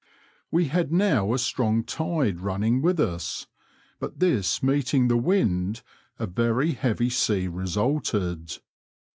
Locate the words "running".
2.41-2.81